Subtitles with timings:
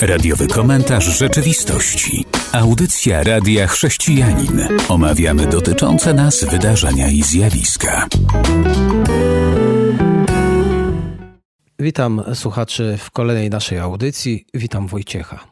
[0.00, 2.24] Radiowy komentarz rzeczywistości.
[2.52, 4.60] Audycja Radia Chrześcijanin.
[4.88, 8.08] Omawiamy dotyczące nas wydarzenia i zjawiska.
[11.78, 14.46] Witam słuchaczy w kolejnej naszej audycji.
[14.54, 15.44] Witam Wojciecha.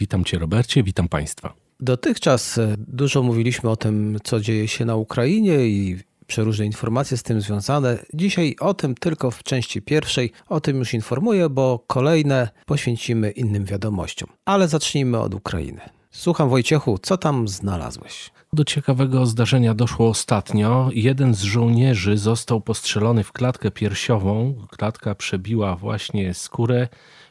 [0.00, 1.54] Witam Cię, Robercie, witam Państwa.
[1.80, 7.40] Dotychczas dużo mówiliśmy o tym, co dzieje się na Ukrainie i przeróżne informacje z tym
[7.40, 7.98] związane.
[8.14, 10.32] Dzisiaj o tym tylko w części pierwszej.
[10.48, 14.28] O tym już informuję, bo kolejne poświęcimy innym wiadomościom.
[14.44, 15.80] Ale zacznijmy od Ukrainy.
[16.10, 18.30] Słucham Wojciechu, co tam znalazłeś?
[18.52, 20.88] Do ciekawego zdarzenia doszło ostatnio.
[20.92, 24.54] Jeden z żołnierzy został postrzelony w klatkę piersiową.
[24.70, 26.88] Klatka przebiła właśnie skórę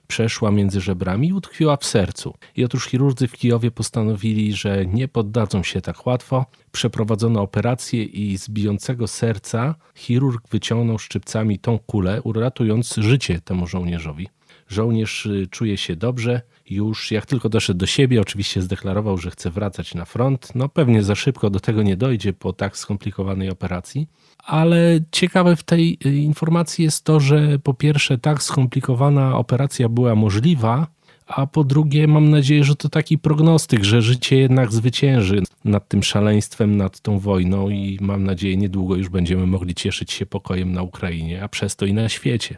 [0.08, 2.34] przeszła między żebrami i utkwiła w sercu.
[2.56, 6.46] I otóż chirurdzy w Kijowie postanowili, że nie poddadzą się tak łatwo.
[6.72, 14.28] Przeprowadzono operację i z bijącego serca chirurg wyciągnął szczypcami tą kulę, uratując życie temu żołnierzowi.
[14.68, 19.52] Żołnierz y, czuje się dobrze, już jak tylko doszedł do siebie, oczywiście zdeklarował, że chce
[19.52, 20.56] wracać na front.
[20.56, 24.08] No pewnie za szybko do tego nie dojdzie po tak skomplikowanej operacji.
[24.38, 30.16] Ale ciekawe w tej y, informacji jest to, że po pierwsze tak skomplikowana operacja była
[30.16, 30.88] możliwa,
[31.28, 36.04] a po drugie mam nadzieję, że to taki prognostyk, że życie jednak zwycięży nad tym
[36.04, 40.82] szaleństwem, nad tą wojną i mam nadzieję niedługo już będziemy mogli cieszyć się pokojem na
[40.82, 42.58] Ukrainie, a przez to i na świecie.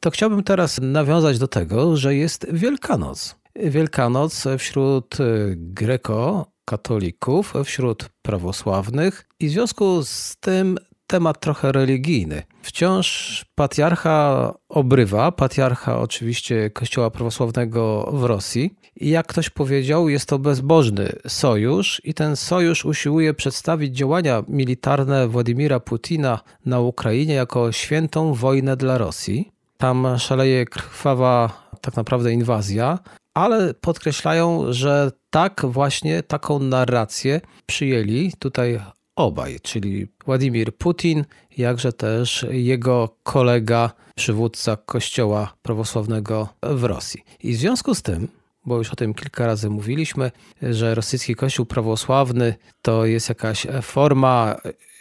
[0.00, 3.36] To chciałbym teraz nawiązać do tego, że jest Wielkanoc.
[3.56, 5.16] Wielkanoc wśród
[5.56, 12.42] greko-katolików, wśród prawosławnych i w związku z tym temat trochę religijny.
[12.62, 18.74] Wciąż patriarcha obrywa, patriarcha oczywiście Kościoła Prawosławnego w Rosji.
[18.96, 25.28] I jak ktoś powiedział, jest to bezbożny sojusz, i ten sojusz usiłuje przedstawić działania militarne
[25.28, 29.55] Władimira Putina na Ukrainie jako świętą wojnę dla Rosji.
[29.76, 32.98] Tam szaleje krwawa tak naprawdę inwazja,
[33.34, 38.80] ale podkreślają, że tak właśnie taką narrację przyjęli tutaj
[39.16, 41.24] obaj, czyli Władimir Putin,
[41.56, 47.24] jakże też jego kolega, przywódca Kościoła Prawosławnego w Rosji.
[47.42, 48.28] I w związku z tym,
[48.66, 50.30] bo już o tym kilka razy mówiliśmy,
[50.62, 54.56] że rosyjski Kościół prawosławny to jest jakaś forma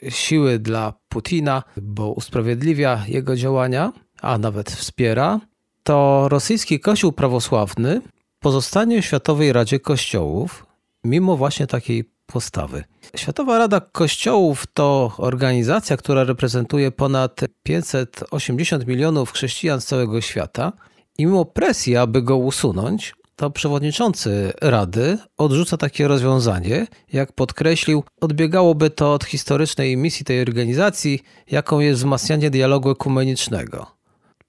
[0.09, 3.91] siły dla Putina, bo usprawiedliwia jego działania,
[4.25, 5.39] a nawet wspiera,
[5.83, 8.01] to rosyjski Kościół prawosławny
[8.39, 10.65] pozostanie w Światowej Radzie Kościołów,
[11.03, 12.83] mimo właśnie takiej postawy.
[13.15, 20.73] Światowa Rada Kościołów to organizacja, która reprezentuje ponad 580 milionów chrześcijan z całego świata.
[21.17, 26.87] I mimo presji, aby go usunąć, to przewodniczący Rady odrzuca takie rozwiązanie.
[27.13, 31.19] Jak podkreślił, odbiegałoby to od historycznej misji tej organizacji,
[31.51, 33.95] jaką jest wzmacnianie dialogu ekumenicznego.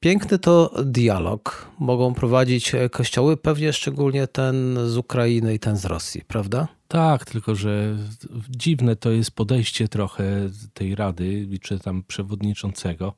[0.01, 6.23] Piękny to dialog mogą prowadzić kościoły, pewnie szczególnie ten z Ukrainy i ten z Rosji,
[6.29, 6.69] prawda?
[6.89, 7.97] Tak, tylko że
[8.51, 13.15] dziwne to jest podejście trochę tej rady, czy tam przewodniczącego,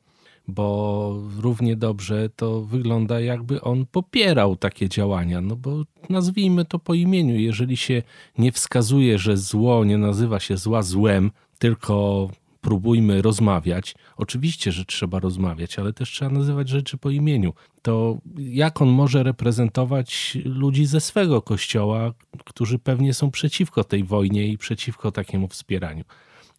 [0.48, 5.40] bo równie dobrze to wygląda, jakby on popierał takie działania.
[5.40, 7.38] No bo nazwijmy to po imieniu.
[7.38, 8.02] Jeżeli się
[8.38, 12.28] nie wskazuje, że zło nie nazywa się zła złem, tylko
[12.68, 13.94] próbujmy rozmawiać.
[14.16, 17.52] Oczywiście, że trzeba rozmawiać, ale też trzeba nazywać rzeczy po imieniu.
[17.82, 22.12] To jak on może reprezentować ludzi ze swego kościoła,
[22.44, 26.04] którzy pewnie są przeciwko tej wojnie i przeciwko takiemu wspieraniu?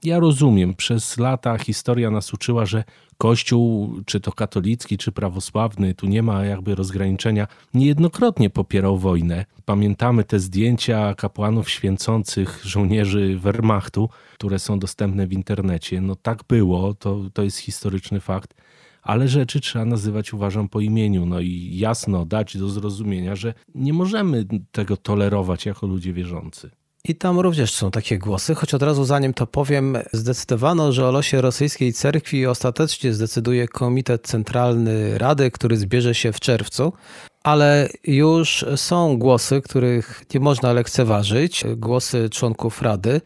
[0.03, 2.83] Ja rozumiem, przez lata historia nas uczyła, że
[3.17, 9.45] Kościół, czy to katolicki, czy prawosławny, tu nie ma jakby rozgraniczenia, niejednokrotnie popierał wojnę.
[9.65, 16.01] Pamiętamy te zdjęcia kapłanów święcących żołnierzy Wehrmachtu, które są dostępne w internecie.
[16.01, 18.53] No tak było, to, to jest historyczny fakt
[19.01, 21.25] ale rzeczy trzeba nazywać, uważam, po imieniu.
[21.25, 26.69] No i jasno dać do zrozumienia, że nie możemy tego tolerować jako ludzie wierzący.
[27.03, 31.11] I tam również są takie głosy, choć od razu zanim to powiem, zdecydowano, że o
[31.11, 36.93] losie rosyjskiej cerkwi ostatecznie zdecyduje Komitet Centralny Rady, który zbierze się w czerwcu.
[37.43, 43.21] Ale już są głosy, których nie można lekceważyć, głosy członków Rady,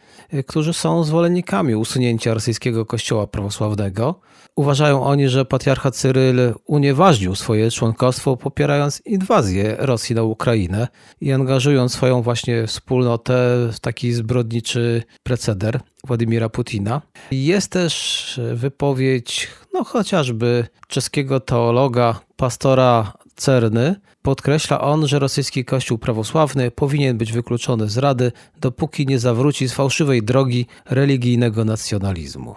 [0.48, 4.20] którzy są zwolennikami usunięcia rosyjskiego kościoła prawosławnego.
[4.56, 10.88] Uważają oni, że patriarcha Cyryl unieważnił swoje członkostwo, popierając inwazję Rosji na Ukrainę
[11.22, 13.34] i angażując swoją właśnie wspólnotę
[13.74, 17.02] w taki zbrodniczy preceder Władimira Putina.
[17.32, 26.72] Jest też wypowiedź, no chociażby czeskiego teologa, pastora Cerny, podkreśla on, że rosyjski kościół prawosławny
[26.72, 28.32] powinien być wykluczony z Rady,
[28.62, 32.56] dopóki nie zawróci z fałszywej drogi religijnego nacjonalizmu.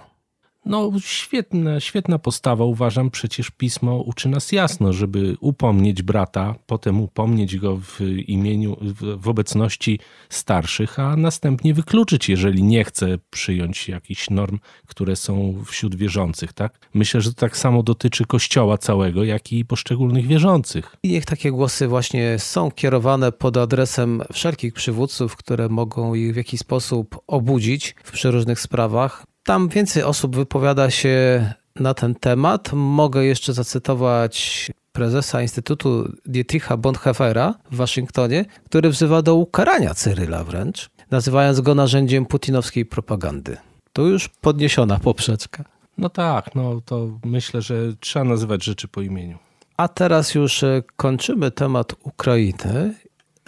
[0.66, 3.10] No, świetna, świetna postawa, uważam.
[3.10, 8.76] Przecież pismo uczy nas jasno, żeby upomnieć brata, potem upomnieć go w imieniu,
[9.18, 9.98] w obecności
[10.28, 16.52] starszych, a następnie wykluczyć, jeżeli nie chce przyjąć jakichś norm, które są wśród wierzących.
[16.52, 16.88] Tak?
[16.94, 20.96] Myślę, że to tak samo dotyczy kościoła całego, jak i poszczególnych wierzących.
[21.02, 26.36] I niech takie głosy właśnie są kierowane pod adresem wszelkich przywódców, które mogą ich w
[26.36, 31.44] jakiś sposób obudzić w przeróżnych sprawach tam więcej osób wypowiada się
[31.76, 32.72] na ten temat.
[32.72, 40.90] Mogę jeszcze zacytować prezesa Instytutu Dietricha Bonhoeffera w Waszyngtonie, który wzywa do ukarania Cyryla wręcz,
[41.10, 43.56] nazywając go narzędziem putinowskiej propagandy.
[43.93, 45.64] To już podniesiona poprzeczka.
[45.99, 49.38] No tak, no to myślę, że trzeba nazywać rzeczy po imieniu.
[49.76, 52.94] A teraz już e, kończymy temat Ukrainy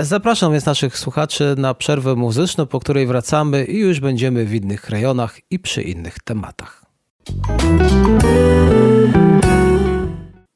[0.00, 4.90] Zapraszam więc naszych słuchaczy na przerwę muzyczną, po której wracamy i już będziemy w innych
[4.90, 6.84] rejonach i przy innych tematach.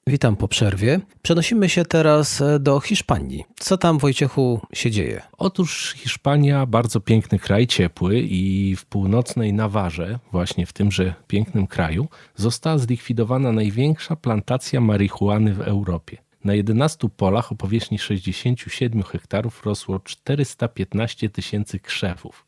[0.06, 1.00] Witam po przerwie.
[1.22, 3.44] Przenosimy się teraz do Hiszpanii.
[3.58, 5.22] Co tam, Wojciechu, się dzieje?
[5.38, 12.08] Otóż Hiszpania, bardzo piękny kraj, ciepły i w północnej Nawarze, właśnie w tymże pięknym kraju,
[12.36, 16.18] została zlikwidowana największa plantacja marihuany w Europie.
[16.44, 22.46] Na 11 polach o powierzchni 67 hektarów rosło 415 tysięcy krzewów.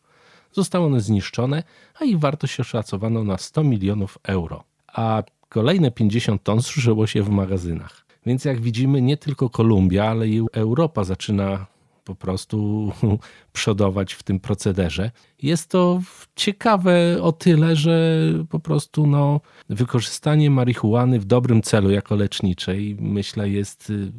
[0.52, 1.62] Zostały one zniszczone,
[2.00, 7.28] a ich wartość oszacowano na 100 milionów euro, a kolejne 50 ton zużyło się w
[7.28, 8.04] magazynach.
[8.26, 11.66] Więc jak widzimy, nie tylko Kolumbia, ale i Europa zaczyna
[12.04, 12.92] po prostu
[13.52, 15.10] przodować w tym procederze.
[15.42, 16.00] Jest to
[16.36, 23.48] ciekawe o tyle, że po prostu no, wykorzystanie marihuany w dobrym celu jako leczniczej myślę
[23.48, 24.12] jest y,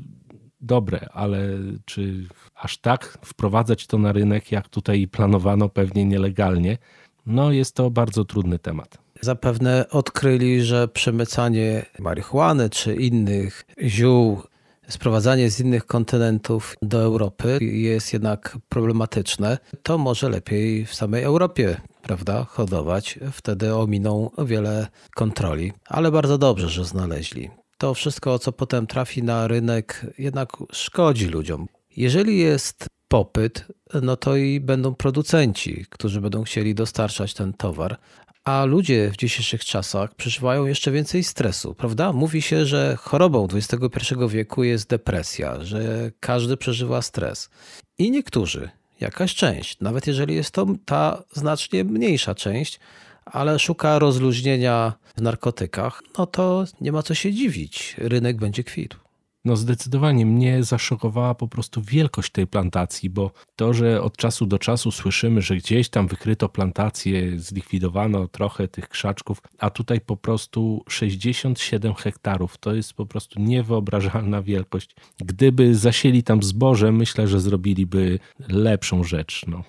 [0.62, 1.50] dobre, ale
[1.86, 6.78] czy aż tak wprowadzać to na rynek, jak tutaj planowano, pewnie nielegalnie,
[7.26, 8.98] no jest to bardzo trudny temat.
[9.22, 14.42] Zapewne odkryli, że przemycanie marihuany czy innych ziół
[14.88, 21.82] sprowadzanie z innych kontynentów do Europy jest jednak problematyczne, to może lepiej w samej Europie
[22.06, 23.20] prawda, hodować.
[23.32, 27.50] Wtedy ominą wiele kontroli, ale bardzo dobrze, że znaleźli.
[27.78, 31.68] To wszystko, co potem trafi na rynek, jednak szkodzi ludziom.
[31.98, 33.66] Jeżeli jest popyt,
[34.02, 37.98] no to i będą producenci, którzy będą chcieli dostarczać ten towar,
[38.46, 42.14] a ludzie w dzisiejszych czasach przeżywają jeszcze więcej stresu, prawda?
[42.14, 47.50] Mówi się, że chorobą XXI wieku jest depresja, że każdy przeżywa stres.
[47.98, 48.70] I niektórzy,
[49.00, 52.80] jakaś część, nawet jeżeli jest to ta znacznie mniejsza część,
[53.26, 57.96] ale szuka rozluźnienia w narkotykach, no to nie ma co się dziwić.
[57.98, 59.05] Rynek będzie kwitł.
[59.46, 64.60] No zdecydowanie mnie zaszokowała po prostu wielkość tej plantacji, bo to, że od czasu do
[64.60, 70.84] czasu słyszymy, że gdzieś tam wykryto plantację, zlikwidowano trochę tych krzaczków, a tutaj po prostu
[70.90, 72.58] 67 hektarów.
[72.58, 74.96] To jest po prostu niewyobrażalna wielkość.
[75.18, 79.46] Gdyby zasieli tam zboże, myślę, że zrobiliby lepszą rzecz.
[79.48, 79.64] No.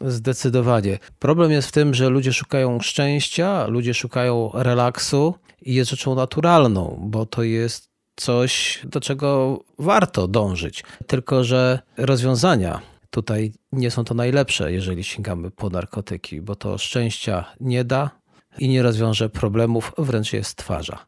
[0.00, 0.98] Zdecydowanie.
[1.18, 7.00] Problem jest w tym, że ludzie szukają szczęścia, ludzie szukają relaksu i jest rzeczą naturalną,
[7.02, 10.84] bo to jest coś, do czego warto dążyć.
[11.06, 12.80] Tylko, że rozwiązania
[13.10, 18.10] tutaj nie są to najlepsze, jeżeli sięgamy po narkotyki, bo to szczęścia nie da
[18.58, 21.06] i nie rozwiąże problemów, wręcz je stwarza.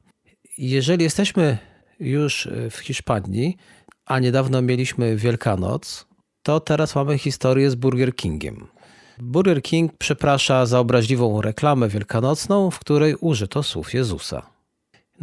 [0.59, 1.59] Jeżeli jesteśmy
[2.01, 3.57] już w Hiszpanii,
[4.07, 6.07] a niedawno mieliśmy Wielkanoc,
[6.43, 8.67] to teraz mamy historię z Burger Kingiem.
[9.19, 14.54] Burger King przeprasza za obraźliwą reklamę wielkanocną, w której użyto słów Jezusa.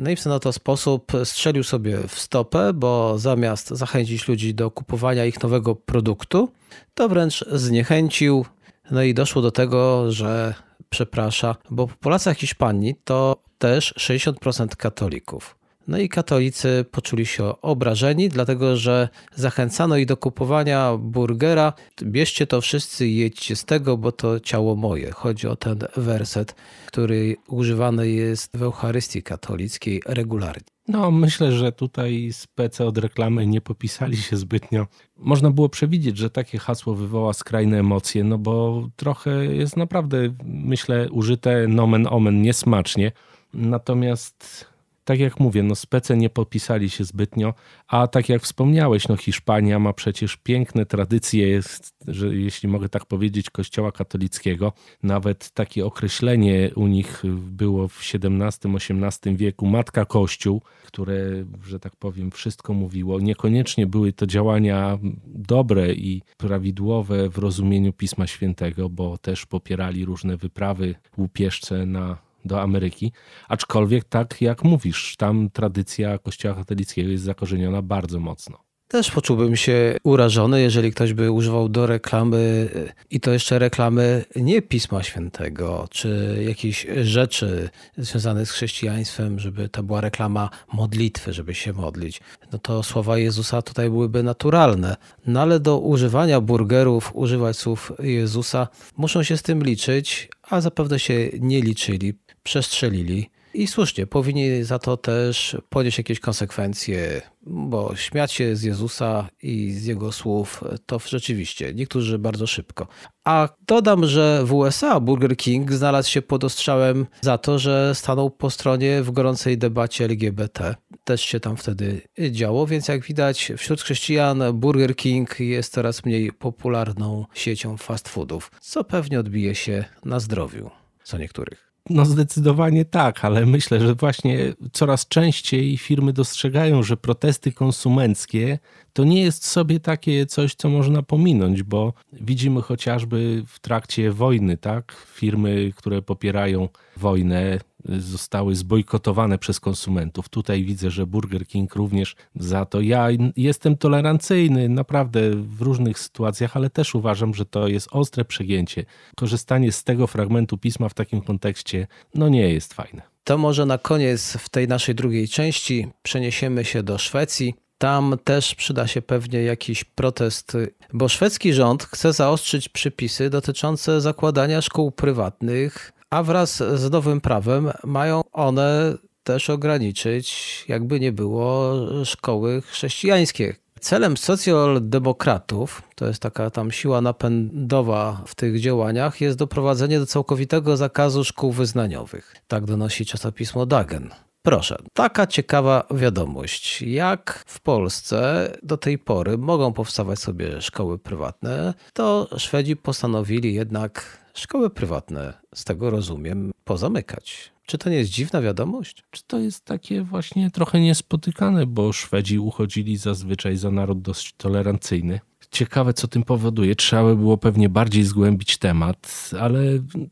[0.02, 4.72] No i w ten oto sposób strzelił sobie w stopę, bo zamiast zachęcić ludzi do
[4.72, 6.50] kupowania ich nowego produktu,
[6.94, 8.46] to wręcz zniechęcił.
[8.92, 10.54] No i doszło do tego, że
[10.90, 15.61] przeprasza, bo populacja Hiszpanii to też 60% katolików.
[15.92, 21.74] No i katolicy poczuli się obrażeni, dlatego że zachęcano ich do kupowania burgera.
[22.04, 25.12] Bierzcie to wszyscy i jedźcie z tego, bo to ciało moje.
[25.12, 26.56] Chodzi o ten werset,
[26.88, 30.64] który używany jest w Eucharystii katolickiej regularnie.
[30.88, 34.88] No, myślę, że tutaj spece od reklamy nie popisali się zbytnio.
[35.18, 41.10] Można było przewidzieć, że takie hasło wywoła skrajne emocje, no bo trochę jest naprawdę, myślę,
[41.10, 43.12] użyte nomen omen niesmacznie.
[43.54, 44.71] Natomiast
[45.04, 47.54] tak jak mówię, no spece nie podpisali się zbytnio,
[47.88, 53.06] a tak jak wspomniałeś, no Hiszpania ma przecież piękne tradycje, jest, że jeśli mogę tak
[53.06, 54.74] powiedzieć, kościoła katolickiego.
[55.04, 62.32] Nawet takie określenie u nich było w XVII-XVIII wieku, matka kościół, które, że tak powiem,
[62.32, 63.20] wszystko mówiło.
[63.20, 70.38] Niekoniecznie były to działania dobre i prawidłowe w rozumieniu Pisma Świętego, bo też popierali różne
[70.38, 73.12] wyprawy łupieżce na do Ameryki.
[73.50, 78.71] Aczkolwiek, tak jak mówisz, tam tradycja Kościoła katolickiego jest zakorzeniona bardzo mocno.
[78.92, 82.70] Też poczułbym się urażony, jeżeli ktoś by używał do reklamy
[83.12, 89.84] i to jeszcze reklamy nie Pisma Świętego, czy jakichś rzeczy związanych z chrześcijaństwem, żeby to
[89.84, 92.22] była reklama modlitwy, żeby się modlić.
[92.52, 94.96] No to słowa Jezusa tutaj byłyby naturalne.
[95.28, 98.68] No ale do używania burgerów, używać słów Jezusa,
[98.98, 103.30] muszą się z tym liczyć, a zapewne się nie liczyli, przestrzelili.
[103.54, 109.72] I słusznie, powinni za to też ponieść jakieś konsekwencje, bo śmiać się z Jezusa i
[109.72, 112.88] z jego słów to rzeczywiście niektórzy bardzo szybko.
[113.24, 118.30] A dodam, że w USA Burger King znalazł się pod ostrzałem za to, że stanął
[118.30, 120.76] po stronie w gorącej debacie LGBT.
[121.04, 126.32] Też się tam wtedy działo, więc jak widać wśród chrześcijan Burger King jest coraz mniej
[126.32, 130.70] popularną siecią fast foodów, co pewnie odbije się na zdrowiu
[131.04, 131.71] co niektórych.
[131.90, 138.60] No zdecydowanie tak, ale myślę, że właśnie coraz częściej firmy dostrzegają, że protesty konsumenckie
[138.94, 144.58] to nie jest sobie takie coś, co można pominąć, bo widzimy chociażby w trakcie wojny,
[144.58, 144.96] tak?
[145.14, 150.30] Firmy, które popierają wojnę, zostały zbojkotowane przez konsumentów.
[150.30, 152.82] Tutaj widzę, że Burger King również za to.
[152.82, 153.08] Ja
[153.38, 158.86] jestem tolerancyjny naprawdę w różnych sytuacjach, ale też uważam, że to jest ostre przegięcie.
[159.16, 163.02] Korzystanie z tego fragmentu pisma w takim kontekście no nie jest fajne.
[163.24, 167.56] To może na koniec w tej naszej drugiej części przeniesiemy się do Szwecji.
[167.78, 170.58] Tam też przyda się pewnie jakiś protest,
[170.94, 177.72] bo szwedzki rząd chce zaostrzyć przepisy dotyczące zakładania szkół prywatnych a wraz z nowym prawem
[177.84, 181.74] mają one też ograniczyć, jakby nie było,
[182.06, 183.56] szkoły chrześcijańskie.
[183.80, 190.78] Celem socjaldemokratów, to jest taka tam siła napędowa w tych działaniach, jest doprowadzenie do całkowitego
[190.78, 192.36] zakazu szkół wyznaniowych.
[192.48, 194.10] Tak donosi czasopismo Dagen.
[194.44, 196.82] Proszę, taka ciekawa wiadomość.
[196.82, 204.21] Jak w Polsce do tej pory mogą powstawać sobie szkoły prywatne, to Szwedzi postanowili jednak
[204.34, 207.52] szkoły prywatne, z tego rozumiem, pozamykać.
[207.66, 209.04] Czy to nie jest dziwna wiadomość?
[209.12, 215.20] Czy to jest takie właśnie trochę niespotykane, bo Szwedzi uchodzili zazwyczaj za naród dość tolerancyjny.
[215.52, 216.76] Ciekawe, co tym powoduje.
[216.76, 219.62] Trzeba by było pewnie bardziej zgłębić temat, ale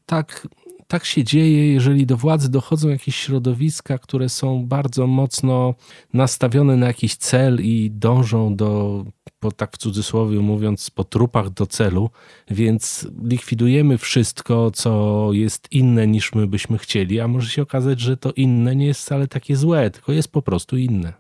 [0.05, 0.47] tak
[0.89, 5.75] tak się dzieje, jeżeli do władzy dochodzą jakieś środowiska, które są bardzo mocno
[6.13, 9.05] nastawione na jakiś cel i dążą do,
[9.39, 12.09] po, tak w cudzysłowie mówiąc, po trupach do celu,
[12.51, 18.17] więc likwidujemy wszystko, co jest inne niż my byśmy chcieli, a może się okazać, że
[18.17, 21.13] to inne nie jest wcale takie złe, tylko jest po prostu inne.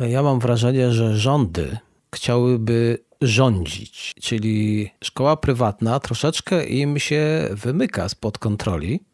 [0.00, 1.78] Ja mam wrażenie, że rządy
[2.14, 9.11] chciałyby rządzić, czyli szkoła prywatna troszeczkę im się wymyka spod kontroli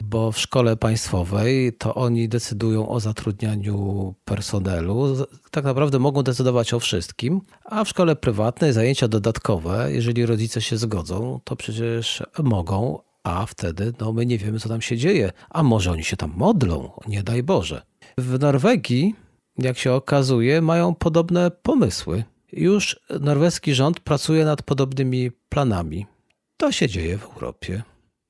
[0.00, 5.26] bo w szkole państwowej to oni decydują o zatrudnianiu personelu.
[5.50, 10.76] Tak naprawdę mogą decydować o wszystkim, a w szkole prywatnej zajęcia dodatkowe, jeżeli rodzice się
[10.76, 15.32] zgodzą, to przecież mogą, a wtedy no, my nie wiemy, co tam się dzieje.
[15.50, 17.82] A może oni się tam modlą, nie daj Boże.
[18.18, 19.14] W Norwegii,
[19.58, 22.24] jak się okazuje, mają podobne pomysły.
[22.52, 26.06] Już norweski rząd pracuje nad podobnymi planami.
[26.56, 27.82] To się dzieje w Europie.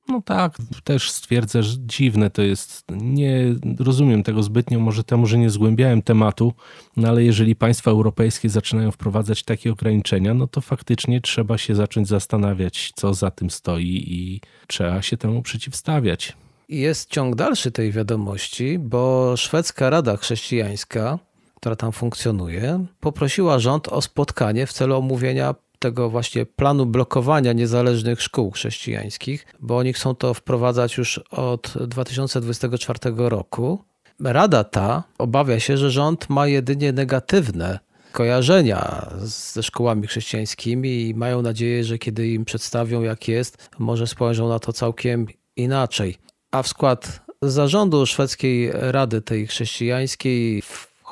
[0.09, 2.83] No tak, też stwierdzę, że dziwne to jest.
[2.91, 6.53] Nie rozumiem tego zbytnio, może temu, że nie zgłębiałem tematu,
[6.97, 12.07] no ale jeżeli państwa europejskie zaczynają wprowadzać takie ograniczenia, no to faktycznie trzeba się zacząć
[12.07, 16.37] zastanawiać, co za tym stoi i trzeba się temu przeciwstawiać.
[16.69, 21.19] Jest ciąg dalszy tej wiadomości, bo Szwedzka Rada Chrześcijańska,
[21.55, 28.21] która tam funkcjonuje, poprosiła rząd o spotkanie w celu omówienia tego właśnie planu blokowania niezależnych
[28.21, 33.83] szkół chrześcijańskich, bo oni chcą to wprowadzać już od 2024 roku.
[34.23, 37.79] Rada ta obawia się, że rząd ma jedynie negatywne
[38.11, 44.49] kojarzenia ze szkołami chrześcijańskimi i mają nadzieję, że kiedy im przedstawią, jak jest, może spojrzą
[44.49, 46.17] na to całkiem inaczej.
[46.51, 50.61] A w skład zarządu szwedzkiej rady tej chrześcijańskiej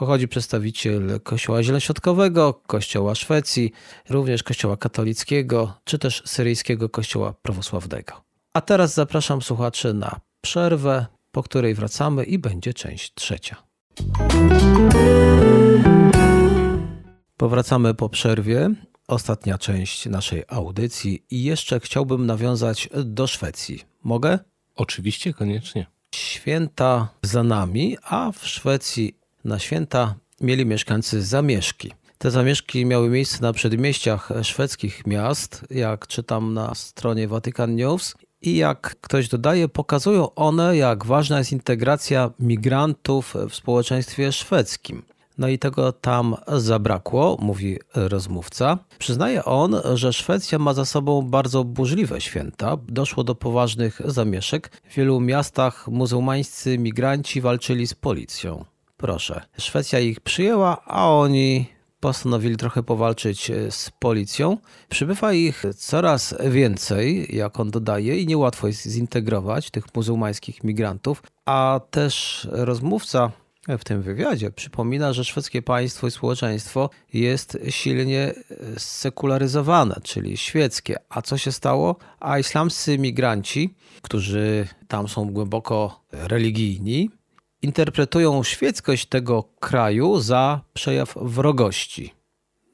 [0.01, 3.71] Wchodzi przedstawiciel Kościoła Zielonoświątkowego, Kościoła Szwecji,
[4.09, 8.13] również Kościoła katolickiego, czy też syryjskiego Kościoła prawosławnego.
[8.53, 13.55] A teraz zapraszam słuchaczy na przerwę, po której wracamy i będzie część trzecia.
[17.37, 18.69] Powracamy po przerwie.
[19.07, 23.83] Ostatnia część naszej audycji i jeszcze chciałbym nawiązać do Szwecji.
[24.03, 24.39] Mogę?
[24.75, 25.85] Oczywiście, koniecznie.
[26.15, 29.16] Święta za nami, a w Szwecji
[29.47, 31.91] na święta mieli mieszkańcy zamieszki.
[32.17, 38.15] Te zamieszki miały miejsce na przedmieściach szwedzkich miast, jak czytam na stronie Vatican News.
[38.41, 45.03] i jak ktoś dodaje, pokazują one, jak ważna jest integracja migrantów w społeczeństwie szwedzkim.
[45.37, 48.77] No i tego tam zabrakło, mówi rozmówca.
[48.99, 52.77] Przyznaje on, że Szwecja ma za sobą bardzo burzliwe święta.
[52.87, 54.81] Doszło do poważnych zamieszek.
[54.89, 58.65] W wielu miastach muzułmańscy migranci walczyli z policją.
[58.97, 61.65] Proszę, Szwecja ich przyjęła, a oni
[61.99, 64.57] postanowili trochę powalczyć z policją.
[64.89, 71.23] Przybywa ich coraz więcej, jak on dodaje, i niełatwo jest zintegrować tych muzułmańskich migrantów.
[71.45, 73.31] A też rozmówca
[73.67, 78.33] w tym wywiadzie przypomina, że szwedzkie państwo i społeczeństwo jest silnie
[78.77, 80.95] sekularyzowane, czyli świeckie.
[81.09, 81.95] A co się stało?
[82.19, 87.09] A islamscy migranci, którzy tam są głęboko religijni,
[87.67, 92.13] interpretują świeckość tego kraju za przejaw wrogości.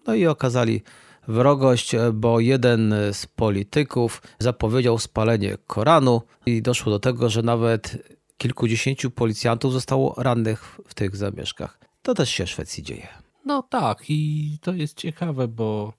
[0.07, 0.81] No i okazali
[1.27, 7.97] wrogość, bo jeden z polityków zapowiedział spalenie Koranu i doszło do tego, że nawet
[8.38, 11.79] kilkudziesięciu policjantów zostało rannych w tych zamieszkach.
[12.01, 13.07] To też się w Szwecji dzieje.
[13.45, 15.93] No tak, i to jest ciekawe, bo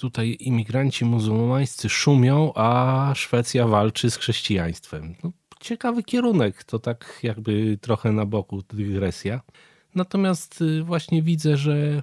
[0.00, 5.14] tutaj imigranci muzułmańscy szumią, a Szwecja walczy z chrześcijaństwem.
[5.24, 5.32] No,
[5.62, 9.40] ciekawy kierunek, to tak jakby trochę na boku dygresja.
[9.94, 12.02] Natomiast y, właśnie widzę, że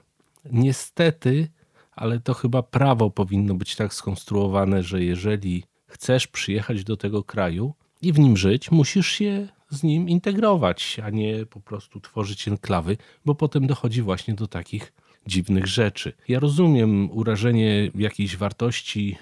[0.51, 1.47] niestety,
[1.91, 7.73] ale to chyba prawo powinno być tak skonstruowane, że jeżeli chcesz przyjechać do tego kraju
[8.01, 12.97] i w nim żyć, musisz się z nim integrować, a nie po prostu tworzyć enklawy,
[13.25, 14.93] bo potem dochodzi właśnie do takich
[15.27, 16.13] dziwnych rzeczy.
[16.27, 19.17] Ja rozumiem urażenie jakichś wartości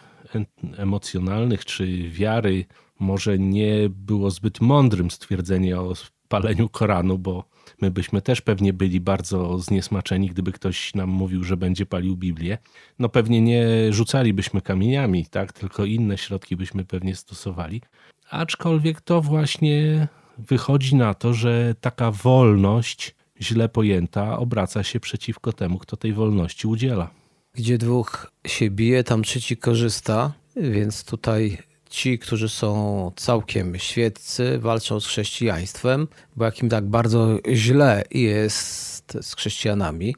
[0.78, 2.66] emocjonalnych czy wiary.
[3.00, 5.94] Może nie było zbyt mądrym stwierdzenie o
[6.28, 7.44] paleniu Koranu, bo
[7.82, 12.58] my byśmy też pewnie byli bardzo zniesmaczeni, gdyby ktoś nam mówił, że będzie palił Biblię.
[13.00, 15.54] No pewnie nie rzucalibyśmy kamieniami, tak?
[15.54, 17.82] Tylko inne środki byśmy pewnie stosowali.
[18.30, 25.78] Aczkolwiek to właśnie wychodzi na to, że taka wolność źle pojęta obraca się przeciwko temu,
[25.78, 27.10] kto tej wolności udziela.
[27.54, 31.58] Gdzie dwóch się bije, tam trzeci korzysta, więc tutaj
[31.90, 39.18] ci, którzy są całkiem świeccy, walczą z chrześcijaństwem, bo jak im tak bardzo źle jest
[39.22, 40.16] z chrześcijanami,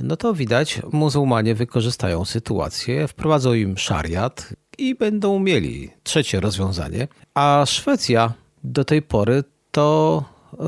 [0.00, 7.08] no to widać, muzułmanie wykorzystają sytuację, wprowadzą im szariat i będą mieli trzecie rozwiązanie.
[7.34, 8.32] A Szwecja
[8.64, 10.24] do tej pory to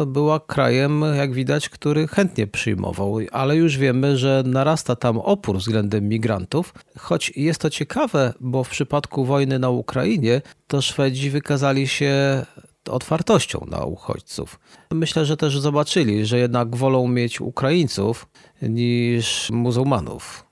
[0.06, 6.08] była krajem, jak widać, który chętnie przyjmował, ale już wiemy, że narasta tam opór względem
[6.08, 12.44] migrantów, choć jest to ciekawe, bo w przypadku wojny na Ukrainie to Szwedzi wykazali się
[12.88, 14.60] otwartością na uchodźców.
[14.90, 18.28] Myślę, że też zobaczyli, że jednak wolą mieć Ukraińców
[18.62, 20.46] niż muzułmanów,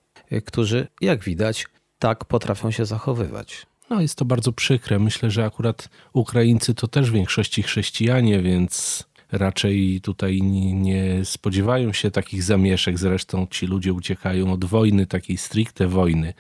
[0.45, 1.67] którzy, jak widać,
[1.99, 3.67] tak potrafią się zachowywać.
[3.91, 4.99] No jest to bardzo przykre.
[4.99, 12.11] Myślę, że akurat Ukraińcy to też w większości chrześcijanie, więc raczej tutaj nie spodziewają się
[12.11, 12.99] takich zamieszek.
[12.99, 16.35] Zresztą ci ludzie uciekają od wojny, takiej stricte wojny.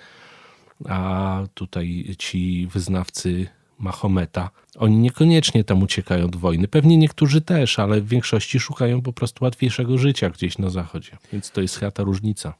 [0.88, 3.46] A tutaj ci wyznawcy
[3.79, 6.68] Mahometa, oni niekoniecznie tam uciekają od wojny.
[6.68, 11.16] Pewnie niektórzy też, ale w większości szukają po prostu łatwiejszego życia gdzieś na zachodzie.
[11.33, 12.55] Więc to jest chyba ta różnica.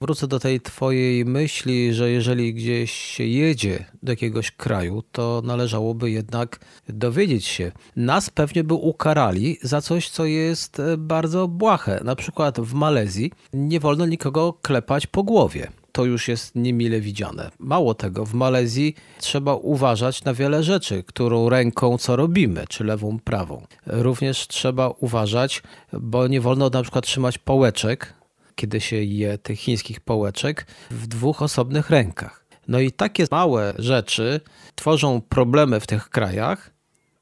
[0.00, 6.10] Wrócę do tej twojej myśli, że jeżeli gdzieś się jedzie do jakiegoś kraju, to należałoby
[6.10, 7.72] jednak dowiedzieć się.
[7.96, 12.00] Nas pewnie by ukarali za coś, co jest e, bardzo błahe.
[12.04, 17.50] Na przykład w Malezji nie wolno nikogo klepać po głowie to już jest niemile widziane.
[17.58, 23.18] Mało tego, w Malezji trzeba uważać na wiele rzeczy, którą ręką co robimy, czy lewą,
[23.18, 23.62] prawą.
[23.86, 28.14] Również trzeba uważać, bo nie wolno na przykład trzymać pałeczek
[28.56, 32.46] kiedy się je tych chińskich pałeczek w dwóch osobnych rękach.
[32.68, 34.40] No i takie małe rzeczy
[34.74, 36.70] tworzą problemy w tych krajach,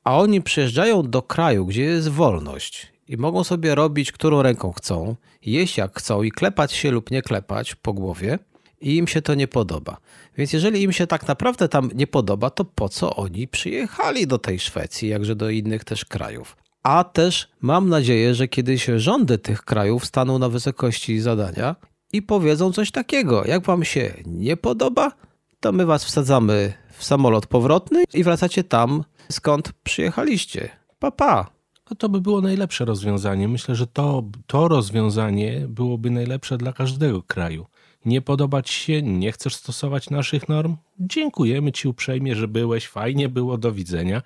[0.04, 5.16] a oni przyjeżdżają do kraju, gdzie jest wolność i mogą sobie robić, którą ręką chcą,
[5.42, 8.38] jeść jak chcą i klepać się lub nie klepać po głowie
[8.80, 9.96] i im się to nie podoba.
[10.36, 14.38] Więc jeżeli im się tak naprawdę tam nie podoba, to po co oni przyjechali do
[14.38, 16.56] tej Szwecji, jakże do innych też krajów?
[16.84, 21.76] A też mam nadzieję, że kiedyś rządy tych krajów staną na wysokości zadania
[22.12, 23.44] i powiedzą coś takiego.
[23.44, 25.12] Jak wam się nie podoba,
[25.60, 30.68] to my was wsadzamy w samolot powrotny i wracacie tam, skąd przyjechaliście.
[30.98, 31.44] Papa.
[31.44, 31.54] Pa.
[31.90, 33.48] No to by było najlepsze rozwiązanie.
[33.48, 37.66] Myślę, że to, to rozwiązanie byłoby najlepsze dla każdego kraju.
[38.04, 40.76] Nie podobać się, nie chcesz stosować naszych norm?
[41.00, 44.22] Dziękujemy ci uprzejmie, że byłeś, fajnie było, do widzenia.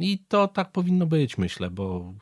[0.00, 2.14] I to tak powinno być, myślę, bo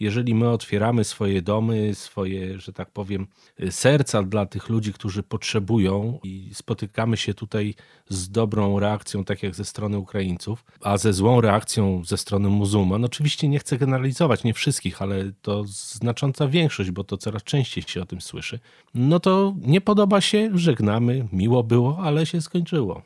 [0.00, 3.26] jeżeli my otwieramy swoje domy, swoje, że tak powiem,
[3.70, 7.74] serca dla tych ludzi, którzy potrzebują i spotykamy się tutaj
[8.08, 13.04] z dobrą reakcją, tak jak ze strony Ukraińców, a ze złą reakcją ze strony muzułman,
[13.04, 18.02] oczywiście nie chcę generalizować, nie wszystkich, ale to znacząca większość, bo to coraz częściej się
[18.02, 18.60] o tym słyszy,
[18.94, 23.02] no to nie podoba się, żegnamy, miło było, ale się skończyło.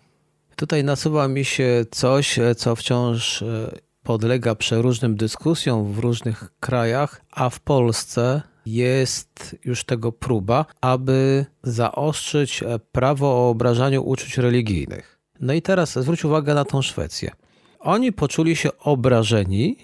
[0.56, 7.50] Tutaj nasuwa mi się coś, co wciąż e, podlega przeróżnym dyskusjom w różnych krajach, a
[7.50, 15.18] w Polsce jest już tego próba, aby zaostrzyć e, prawo o obrażaniu uczuć religijnych.
[15.40, 17.30] No i teraz zwróć uwagę na tą Szwecję.
[17.80, 19.76] Oni poczuli się obrażeni,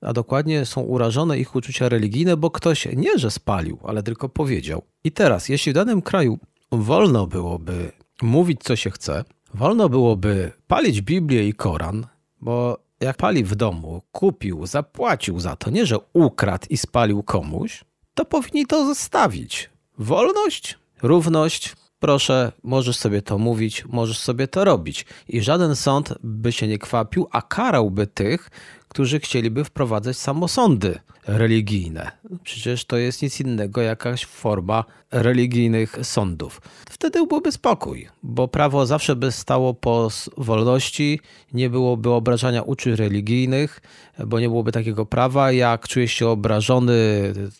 [0.00, 4.82] a dokładnie są urażone ich uczucia religijne, bo ktoś nie, że spalił, ale tylko powiedział.
[5.04, 6.38] I teraz, jeśli w danym kraju
[6.72, 7.92] wolno byłoby
[8.22, 12.06] mówić, co się chce, wolno byłoby palić Biblię i Koran,
[12.40, 17.84] bo jak pali w domu, kupił, zapłacił za to, nie że ukradł i spalił komuś,
[18.14, 19.70] to powinni to zostawić.
[19.98, 25.06] Wolność, równość, proszę, możesz sobie to mówić, możesz sobie to robić.
[25.28, 28.50] I żaden sąd by się nie kwapił, a karałby tych,
[28.92, 32.10] którzy chcieliby wprowadzać samosądy religijne.
[32.42, 36.60] Przecież to jest nic innego, jakaś forma religijnych sądów.
[36.90, 41.20] Wtedy byłby spokój, bo prawo zawsze by stało po wolności,
[41.52, 43.80] nie byłoby obrażania uczuć religijnych,
[44.26, 45.52] bo nie byłoby takiego prawa.
[45.52, 46.94] Jak czujesz się obrażony,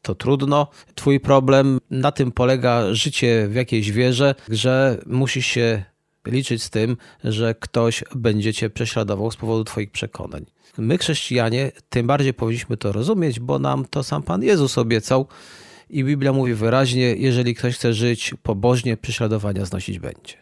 [0.02, 0.66] to trudno.
[0.94, 5.84] Twój problem, na tym polega życie w jakiejś wierze, że musisz się
[6.26, 10.46] liczyć z tym, że ktoś będzie cię prześladował z powodu Twoich przekonań.
[10.78, 15.26] My, chrześcijanie, tym bardziej powinniśmy to rozumieć, bo nam to sam Pan Jezus obiecał
[15.90, 20.36] i Biblia mówi wyraźnie: jeżeli ktoś chce żyć pobożnie, prześladowania znosić będzie.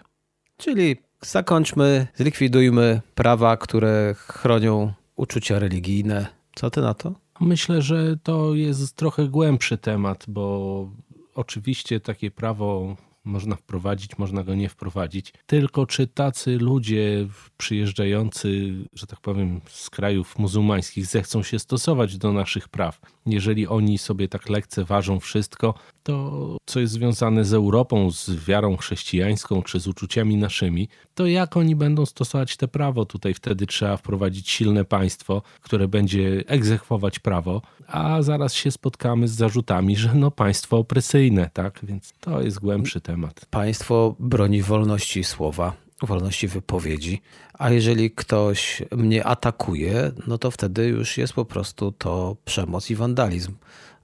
[0.57, 6.27] Czyli zakończmy, zlikwidujmy prawa, które chronią uczucia religijne.
[6.55, 7.15] Co ty na to?
[7.41, 10.89] Myślę, że to jest trochę głębszy temat, bo
[11.35, 15.33] oczywiście takie prawo można wprowadzić, można go nie wprowadzić.
[15.47, 22.33] Tylko czy tacy ludzie przyjeżdżający, że tak powiem, z krajów muzułmańskich zechcą się stosować do
[22.33, 23.01] naszych praw?
[23.27, 29.63] Jeżeli oni sobie tak lekceważą wszystko, to co jest związane z Europą, z wiarą chrześcijańską
[29.63, 33.05] czy z uczuciami naszymi, to jak oni będą stosować te prawo?
[33.05, 39.33] Tutaj wtedy trzeba wprowadzić silne państwo, które będzie egzekwować prawo, a zaraz się spotkamy z
[39.33, 41.81] zarzutami, że no państwo opresyjne, tak?
[41.83, 43.47] Więc to jest głębszy temat.
[43.51, 51.19] Państwo broni wolności słowa, wolności wypowiedzi, a jeżeli ktoś mnie atakuje, no to wtedy już
[51.19, 53.55] jest po prostu to przemoc i wandalizm.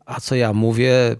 [0.06, 1.16] A co ja mówię,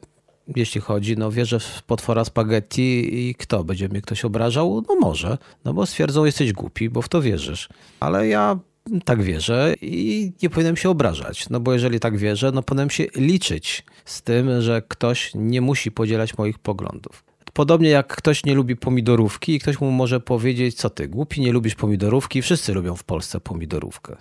[0.56, 3.64] jeśli chodzi, no wierzę w potwora spaghetti i kto?
[3.64, 4.82] Będzie mnie ktoś obrażał?
[4.88, 7.68] No może, no bo stwierdzą, jesteś głupi, bo w to wierzysz.
[8.00, 8.58] Ale ja
[9.04, 13.06] tak wierzę i nie powinienem się obrażać, no bo jeżeli tak wierzę, no powinienem się
[13.16, 17.24] liczyć z tym, że ktoś nie musi podzielać moich poglądów.
[17.52, 21.52] Podobnie jak ktoś nie lubi pomidorówki i ktoś mu może powiedzieć, co ty, głupi, nie
[21.52, 24.16] lubisz pomidorówki, wszyscy lubią w Polsce pomidorówkę.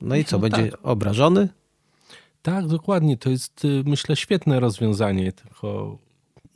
[0.00, 0.80] No i co, no będzie tak.
[0.82, 1.48] obrażony?
[2.44, 3.16] Tak, dokładnie.
[3.16, 5.98] To jest, y, myślę, świetne rozwiązanie, tylko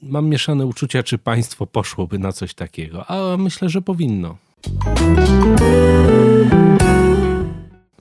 [0.03, 4.37] mam mieszane uczucia, czy państwo poszłoby na coś takiego, a myślę, że powinno.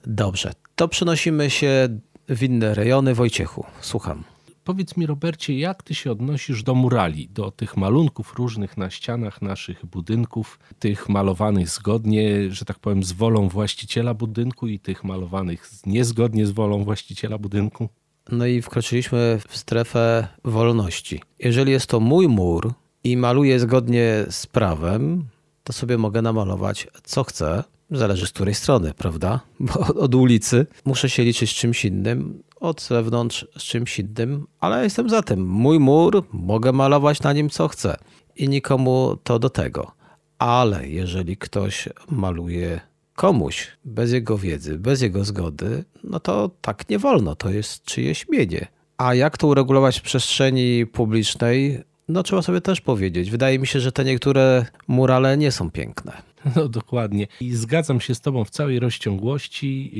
[0.06, 1.88] Dobrze, to przenosimy się
[2.28, 3.14] w inne rejony.
[3.14, 4.24] Wojciechu, słucham.
[4.68, 9.42] Powiedz mi, Robercie, jak ty się odnosisz do murali, do tych malunków różnych na ścianach
[9.42, 15.70] naszych budynków, tych malowanych zgodnie, że tak powiem, z wolą właściciela budynku i tych malowanych
[15.86, 17.88] niezgodnie z wolą właściciela budynku?
[18.32, 21.22] No i wkroczyliśmy w strefę wolności.
[21.38, 22.72] Jeżeli jest to mój mur
[23.04, 25.24] i maluję zgodnie z prawem,
[25.64, 27.64] to sobie mogę namalować co chcę.
[27.90, 29.40] Zależy z której strony, prawda?
[29.60, 34.84] Bo od ulicy muszę się liczyć z czymś innym, od zewnątrz z czymś innym, ale
[34.84, 35.46] jestem za tym.
[35.46, 37.96] Mój mur, mogę malować na nim co chcę
[38.36, 39.92] i nikomu to do tego.
[40.38, 42.80] Ale jeżeli ktoś maluje
[43.14, 48.28] komuś bez jego wiedzy, bez jego zgody, no to tak nie wolno, to jest czyjeś
[48.28, 48.66] mienie.
[48.96, 51.82] A jak to uregulować w przestrzeni publicznej?
[52.08, 53.30] No trzeba sobie też powiedzieć.
[53.30, 56.12] Wydaje mi się, że te niektóre murale nie są piękne.
[56.56, 57.26] No dokładnie.
[57.40, 59.98] I zgadzam się z tobą w całej rozciągłości.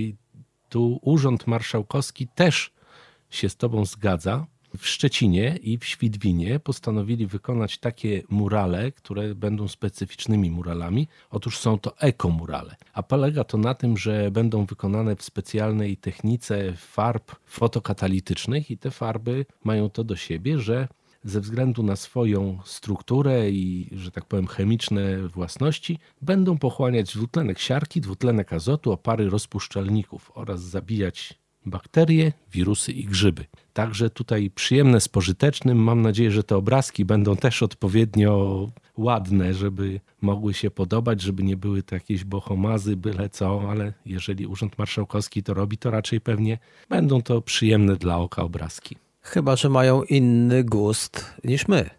[0.69, 2.73] Tu Urząd Marszałkowski też
[3.31, 4.47] się z tobą zgadza.
[4.79, 11.09] W Szczecinie i w Świdwinie postanowili wykonać takie murale, które będą specyficznymi muralami.
[11.31, 16.73] Otóż są to ekomurale, a polega to na tym, że będą wykonane w specjalnej technice
[16.77, 20.89] farb fotokatalitycznych i te farby mają to do siebie, że
[21.25, 28.01] ze względu na swoją strukturę i, że tak powiem, chemiczne własności, będą pochłaniać dwutlenek siarki,
[28.01, 33.45] dwutlenek azotu, opary rozpuszczalników oraz zabijać bakterie, wirusy i grzyby.
[33.73, 35.79] Także tutaj przyjemne z pożytecznym.
[35.79, 41.57] Mam nadzieję, że te obrazki będą też odpowiednio ładne, żeby mogły się podobać, żeby nie
[41.57, 46.59] były to jakieś bohomazy, byle co, ale jeżeli Urząd Marszałkowski to robi, to raczej pewnie
[46.89, 48.97] będą to przyjemne dla oka obrazki.
[49.31, 51.91] Chyba, że mają inny gust niż my.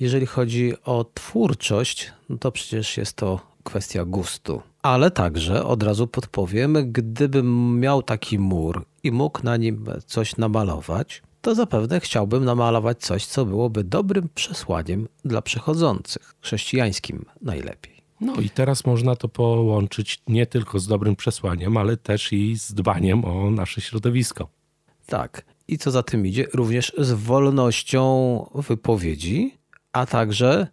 [0.00, 4.62] Jeżeli chodzi o twórczość, no to przecież jest to kwestia gustu.
[4.82, 11.22] Ale także od razu podpowiem, gdybym miał taki mur i mógł na nim coś namalować,
[11.40, 18.02] to zapewne chciałbym namalować coś, co byłoby dobrym przesłaniem dla przechodzących, chrześcijańskim najlepiej.
[18.20, 22.72] No i teraz można to połączyć nie tylko z dobrym przesłaniem, ale też i z
[22.72, 24.48] dbaniem o nasze środowisko.
[25.06, 25.57] Tak.
[25.68, 28.02] I co za tym idzie, również z wolnością
[28.54, 29.58] wypowiedzi,
[29.92, 30.66] a także,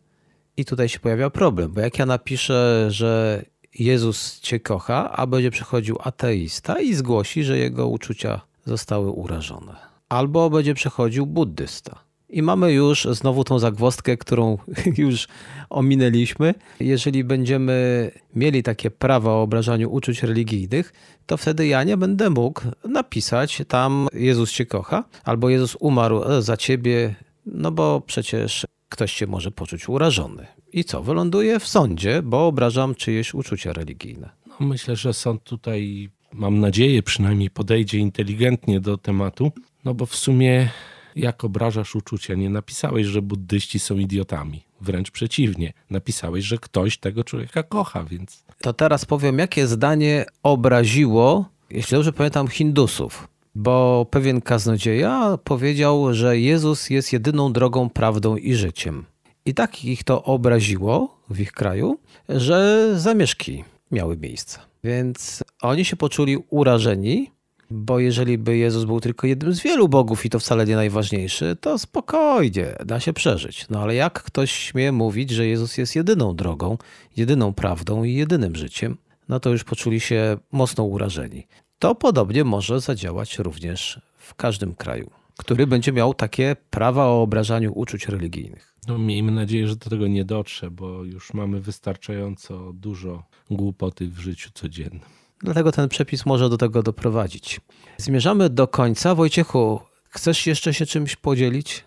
[0.57, 3.41] i tutaj się pojawia problem, bo jak ja napiszę, że
[3.79, 9.75] Jezus cię kocha, a będzie przychodził ateista i zgłosi, że jego uczucia zostały urażone.
[10.09, 12.04] Albo będzie przechodził buddysta.
[12.29, 14.57] I mamy już znowu tą zagwozdkę, którą
[14.97, 15.27] już
[15.69, 16.53] ominęliśmy.
[16.79, 20.93] Jeżeli będziemy mieli takie prawa o obrażaniu uczuć religijnych,
[21.25, 26.57] to wtedy ja nie będę mógł napisać tam Jezus cię kocha, albo Jezus umarł za
[26.57, 30.47] ciebie, no bo przecież ktoś się może poczuć urażony.
[30.73, 31.03] I co?
[31.03, 34.29] Wyląduję w sądzie, bo obrażam czyjeś uczucia religijne.
[34.47, 39.51] No, myślę, że sąd tutaj, mam nadzieję, przynajmniej podejdzie inteligentnie do tematu,
[39.85, 40.69] no bo w sumie
[41.15, 42.33] jak obrażasz uczucia?
[42.33, 44.63] Nie napisałeś, że buddyści są idiotami.
[44.81, 45.73] Wręcz przeciwnie.
[45.89, 48.43] Napisałeś, że ktoś tego człowieka kocha, więc.
[48.61, 53.27] To teraz powiem, jakie zdanie obraziło, jeśli dobrze pamiętam, Hindusów.
[53.55, 59.05] Bo pewien kaznodzieja powiedział, że Jezus jest jedyną drogą, prawdą i życiem.
[59.45, 61.99] I tak ich to obraziło w ich kraju,
[62.29, 64.59] że zamieszki miały miejsce.
[64.83, 67.31] Więc oni się poczuli urażeni,
[67.69, 71.57] bo jeżeli by Jezus był tylko jednym z wielu bogów i to wcale nie najważniejszy,
[71.61, 73.65] to spokojnie, da się przeżyć.
[73.69, 76.77] No ale jak ktoś śmie mówić, że Jezus jest jedyną drogą,
[77.17, 78.97] jedyną prawdą i jedynym życiem,
[79.29, 81.47] no to już poczuli się mocno urażeni.
[81.79, 87.71] To podobnie może zadziałać również w każdym kraju, który będzie miał takie prawa o obrażaniu
[87.75, 88.75] uczuć religijnych.
[88.87, 94.19] No, miejmy nadzieję, że do tego nie dotrze, bo już mamy wystarczająco dużo głupoty w
[94.19, 95.24] życiu codziennym.
[95.39, 97.61] Dlatego ten przepis może do tego doprowadzić.
[97.97, 99.15] Zmierzamy do końca.
[99.15, 101.83] Wojciechu, chcesz jeszcze się czymś podzielić?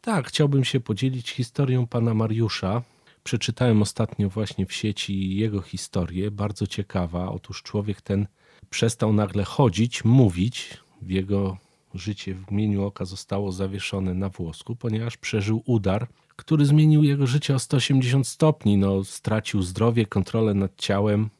[0.00, 2.82] Tak, chciałbym się podzielić historią pana Mariusza.
[3.24, 7.32] Przeczytałem ostatnio właśnie w sieci jego historię, bardzo ciekawa.
[7.32, 8.26] Otóż człowiek ten
[8.70, 10.78] przestał nagle chodzić, mówić.
[11.02, 11.56] W jego
[11.94, 17.54] życie w mieniu oka zostało zawieszone na włosku, ponieważ przeżył udar, który zmienił jego życie
[17.54, 18.76] o 180 stopni.
[18.76, 21.30] No, stracił zdrowie, kontrolę nad ciałem,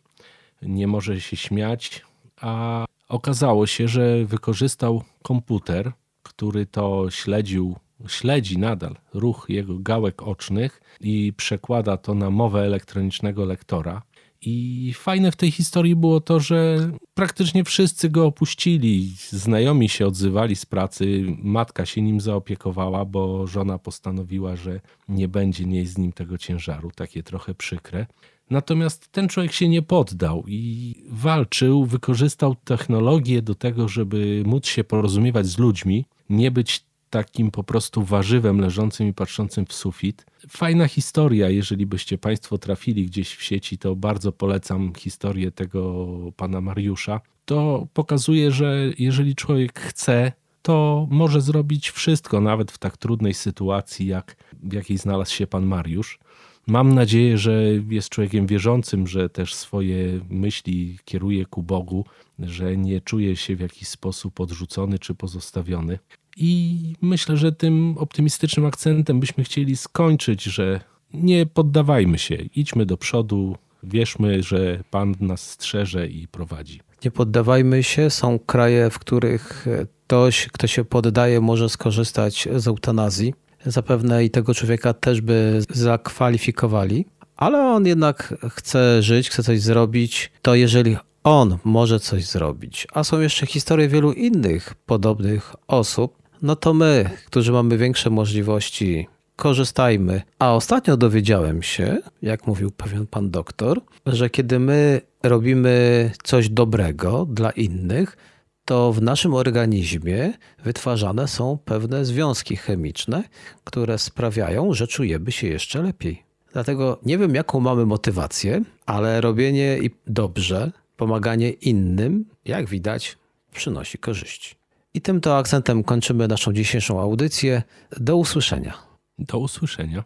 [0.63, 2.03] nie może się śmiać,
[2.41, 5.93] a okazało się, że wykorzystał komputer,
[6.23, 7.77] który to śledził,
[8.09, 14.03] śledzi nadal ruch jego gałek ocznych i przekłada to na mowę elektronicznego lektora.
[14.49, 19.15] I fajne w tej historii było to, że praktycznie wszyscy go opuścili.
[19.31, 25.65] Znajomi się odzywali z pracy, matka się nim zaopiekowała, bo żona postanowiła, że nie będzie
[25.65, 26.91] nieść z nim tego ciężaru.
[26.95, 28.07] Takie trochę przykre.
[28.51, 34.85] Natomiast ten człowiek się nie poddał i walczył, wykorzystał technologię do tego, żeby móc się
[34.85, 40.27] porozumiewać z ludźmi, nie być takim po prostu warzywem leżącym i patrzącym w sufit.
[40.49, 46.61] Fajna historia, jeżeli byście Państwo trafili gdzieś w sieci, to bardzo polecam historię tego pana
[46.61, 47.21] Mariusza.
[47.45, 54.07] To pokazuje, że jeżeli człowiek chce, to może zrobić wszystko, nawet w tak trudnej sytuacji,
[54.07, 56.19] jak w jakiej znalazł się pan Mariusz.
[56.67, 62.05] Mam nadzieję, że jest człowiekiem wierzącym, że też swoje myśli kieruje ku Bogu,
[62.39, 65.99] że nie czuje się w jakiś sposób odrzucony czy pozostawiony.
[66.37, 70.81] I myślę, że tym optymistycznym akcentem byśmy chcieli skończyć, że
[71.15, 76.81] nie poddawajmy się, idźmy do przodu, wierzmy, że Pan nas strzeże i prowadzi.
[77.05, 78.11] Nie poddawajmy się.
[78.11, 79.67] Są kraje, w których
[80.07, 83.35] ktoś, kto się poddaje, może skorzystać z eutanazji
[83.67, 90.33] zapewne i tego człowieka też by zakwalifikowali, ale on jednak chce żyć, chce coś zrobić,
[90.43, 96.57] to jeżeli on może coś zrobić, a są jeszcze historie wielu innych podobnych osób, no
[96.57, 100.23] to my, którzy mamy większe możliwości, korzystajmy.
[100.39, 107.27] A ostatnio dowiedziałem się, jak mówił pewien pan doktor, że kiedy my robimy coś dobrego
[107.31, 108.17] dla innych,
[108.65, 110.33] to w naszym organizmie
[110.65, 113.23] wytwarzane są pewne związki chemiczne,
[113.65, 116.23] które sprawiają, że czujemy się jeszcze lepiej.
[116.53, 123.19] Dlatego nie wiem, jaką mamy motywację, ale robienie dobrze, pomaganie innym, jak widać,
[123.53, 124.55] przynosi korzyści.
[124.97, 127.63] I tym to akcentem kończymy naszą dzisiejszą audycję.
[127.97, 128.73] Do usłyszenia.
[129.19, 130.05] Do usłyszenia.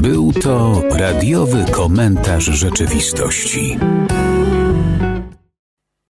[0.00, 3.78] Był to radiowy komentarz rzeczywistości.